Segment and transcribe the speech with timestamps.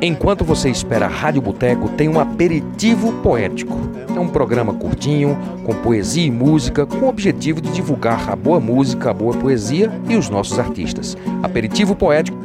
[0.00, 3.74] Enquanto você espera a Rádio Boteco, tem um aperitivo poético.
[4.14, 5.36] É um programa curtinho,
[5.66, 9.90] com poesia e música, com o objetivo de divulgar a boa música, a boa poesia
[10.08, 11.16] e os nossos artistas.
[11.42, 12.38] Aperitivo poético,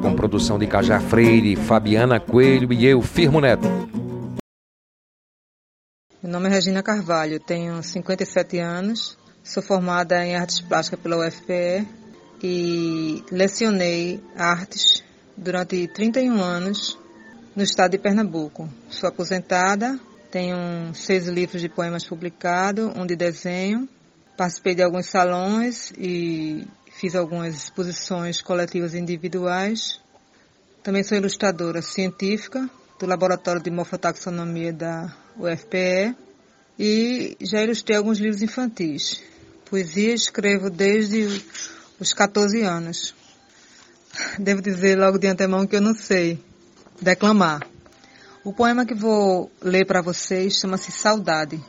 [0.00, 3.66] com produção de Cajá Freire, Fabiana Coelho e eu, Firmo Neto.
[6.22, 11.88] Meu nome é Regina Carvalho, tenho 57 anos, sou formada em artes plásticas pela UFPE
[12.40, 15.02] e lecionei artes
[15.36, 16.99] durante 31 anos
[17.54, 18.68] no estado de Pernambuco.
[18.88, 19.98] Sou aposentada,
[20.30, 23.88] tenho seis livros de poemas publicados, um de desenho.
[24.36, 30.00] Participei de alguns salões e fiz algumas exposições coletivas e individuais.
[30.82, 36.16] Também sou ilustradora científica do Laboratório de Morfotaxonomia da UFPE
[36.78, 39.22] e já ilustrei alguns livros infantis.
[39.68, 41.42] Poesia escrevo desde
[41.98, 43.14] os 14 anos.
[44.38, 46.38] Devo dizer logo de antemão que eu não sei
[47.00, 47.66] declamar.
[48.44, 51.60] O poema que vou ler para vocês chama-se Saudade.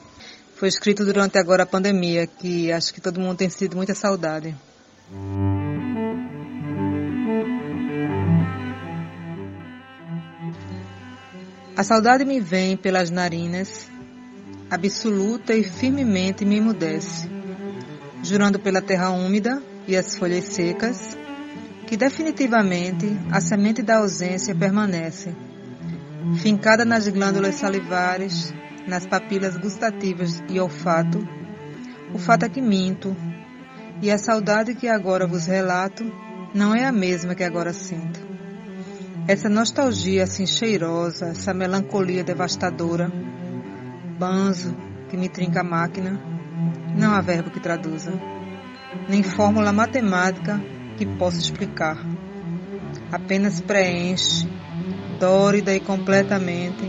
[0.56, 4.56] Foi escrito durante agora a pandemia, que acho que todo mundo tem sentido muita saudade.
[11.76, 13.90] A saudade me vem pelas narinas,
[14.70, 17.28] absoluta e firmemente me emudece,
[18.22, 21.18] jurando pela terra úmida e as folhas secas,
[21.92, 25.36] que definitivamente a semente da ausência permanece,
[26.38, 28.54] fincada nas glândulas salivares,
[28.88, 31.22] nas papilas gustativas e olfato.
[32.14, 33.14] O fato é que minto,
[34.02, 36.10] e a saudade que agora vos relato
[36.56, 38.22] não é a mesma que agora sinto.
[39.28, 43.12] Essa nostalgia assim cheirosa, essa melancolia devastadora,
[44.18, 44.74] banzo
[45.10, 46.18] que me trinca a máquina,
[46.98, 48.14] não há verbo que traduza,
[49.10, 50.58] nem fórmula matemática
[50.98, 51.98] que possa explicar.
[53.12, 54.48] Apenas preenche,
[55.20, 56.84] dórida e completamente,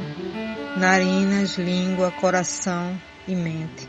[0.77, 3.89] narinas, língua, coração e mente,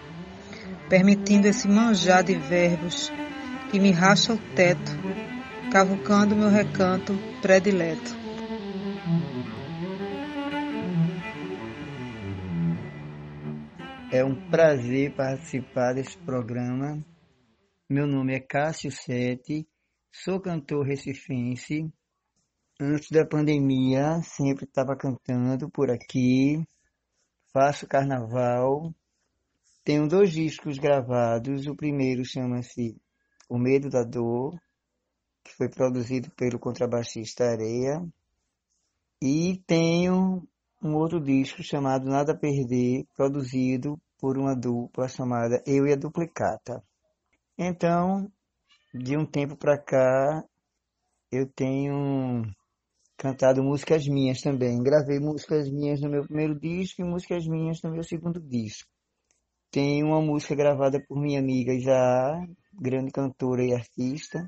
[0.89, 3.11] permitindo esse manjar de verbos
[3.71, 4.91] que me racha o teto,
[5.71, 8.23] cavucando meu recanto predileto.
[14.11, 17.03] É um prazer participar desse programa.
[17.89, 19.67] Meu nome é Cássio Sete
[20.15, 21.91] Sou cantor recifense.
[22.79, 26.63] Antes da pandemia, sempre estava cantando por aqui.
[27.51, 28.93] Faço carnaval.
[29.83, 31.65] Tenho dois discos gravados.
[31.65, 32.95] O primeiro chama-se
[33.49, 34.55] O Medo da Dor,
[35.43, 37.99] que foi produzido pelo contrabaixista Areia.
[39.19, 40.47] E tenho
[40.79, 45.95] um outro disco chamado Nada a Perder, produzido por uma dupla chamada Eu e a
[45.95, 46.83] Duplicata.
[47.57, 48.31] Então,
[48.93, 50.43] de um tempo para cá
[51.31, 52.43] eu tenho
[53.17, 54.83] cantado músicas minhas também.
[54.83, 58.87] Gravei músicas minhas no meu primeiro disco e músicas minhas no meu segundo disco.
[59.71, 62.39] Tenho uma música gravada por minha amiga já,
[62.71, 64.47] grande cantora e artista.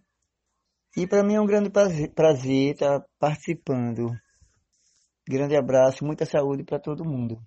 [0.96, 4.12] E para mim é um grande prazer estar participando.
[5.28, 7.42] Grande abraço, muita saúde para todo mundo.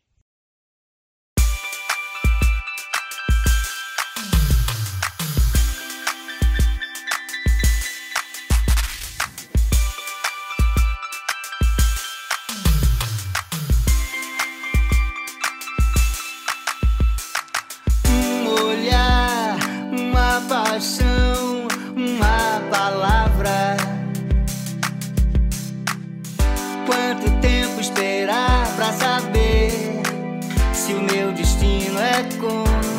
[26.88, 29.70] quanto tempo esperar pra saber
[30.72, 32.97] se o meu destino é como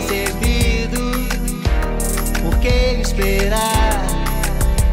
[0.00, 1.00] percebido.
[2.42, 4.06] Por que esperar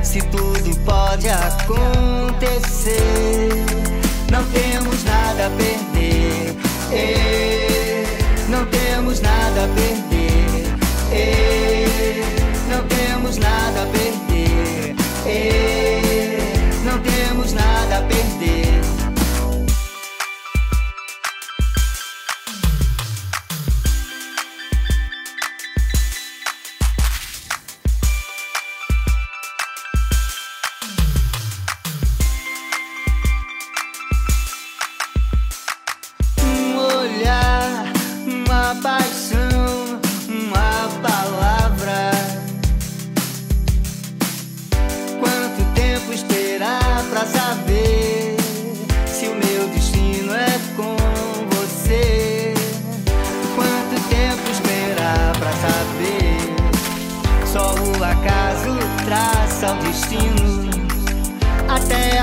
[0.01, 2.95] se tudo pode acontecer?
[4.31, 6.55] Não temos nada a perder.
[6.91, 8.05] Ei,
[8.49, 9.96] não temos nada a perder.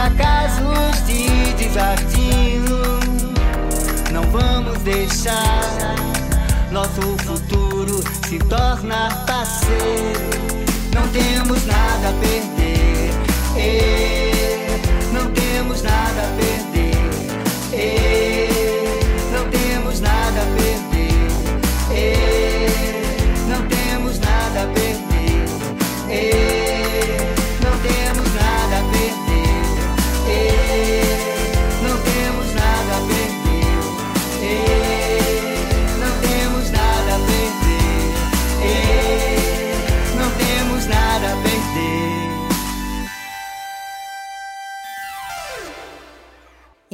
[0.05, 3.01] Acasos de desatino.
[4.13, 5.95] Não vamos deixar
[6.71, 9.75] nosso futuro se tornar passeio.
[10.95, 12.54] Não temos nada a perder.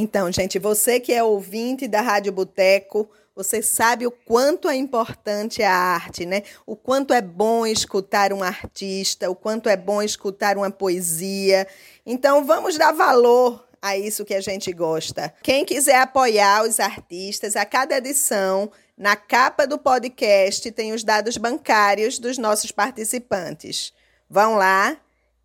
[0.00, 3.06] Então, gente, você que é ouvinte da Rádio Boteco,
[3.36, 6.42] você sabe o quanto é importante a arte, né?
[6.64, 11.68] O quanto é bom escutar um artista, o quanto é bom escutar uma poesia.
[12.06, 15.34] Então, vamos dar valor a isso que a gente gosta.
[15.42, 21.36] Quem quiser apoiar os artistas, a cada edição, na capa do podcast, tem os dados
[21.36, 23.92] bancários dos nossos participantes.
[24.30, 24.96] Vão lá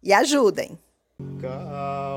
[0.01, 0.79] e ajudem.
[1.41, 2.14] Caldo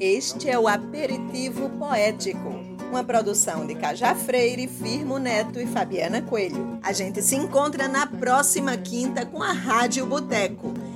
[0.00, 2.54] Este é o Aperitivo Poético,
[2.88, 6.78] uma produção de Cajá Freire, Firmo Neto e Fabiana Coelho.
[6.84, 10.72] A gente se encontra na próxima quinta com a Rádio Boteco.